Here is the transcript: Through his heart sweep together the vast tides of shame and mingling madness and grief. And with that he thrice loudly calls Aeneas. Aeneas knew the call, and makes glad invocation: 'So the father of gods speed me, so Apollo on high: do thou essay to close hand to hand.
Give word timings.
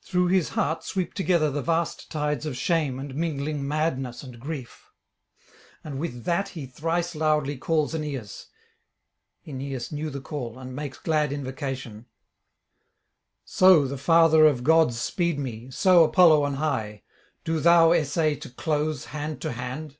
Through 0.00 0.28
his 0.28 0.50
heart 0.50 0.84
sweep 0.84 1.12
together 1.12 1.50
the 1.50 1.60
vast 1.60 2.08
tides 2.08 2.46
of 2.46 2.56
shame 2.56 3.00
and 3.00 3.16
mingling 3.16 3.66
madness 3.66 4.22
and 4.22 4.38
grief. 4.38 4.92
And 5.82 5.98
with 5.98 6.22
that 6.22 6.50
he 6.50 6.66
thrice 6.66 7.16
loudly 7.16 7.58
calls 7.58 7.92
Aeneas. 7.92 8.46
Aeneas 9.44 9.90
knew 9.90 10.08
the 10.08 10.20
call, 10.20 10.56
and 10.56 10.76
makes 10.76 10.98
glad 10.98 11.32
invocation: 11.32 12.06
'So 13.44 13.88
the 13.88 13.98
father 13.98 14.46
of 14.46 14.62
gods 14.62 15.00
speed 15.00 15.36
me, 15.40 15.68
so 15.72 16.04
Apollo 16.04 16.44
on 16.44 16.54
high: 16.62 17.02
do 17.42 17.58
thou 17.58 17.90
essay 17.90 18.36
to 18.36 18.50
close 18.50 19.06
hand 19.06 19.40
to 19.42 19.50
hand. 19.50 19.98